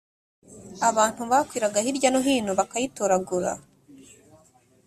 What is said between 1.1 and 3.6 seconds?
bakwiraga hirya no hino bakayitoragura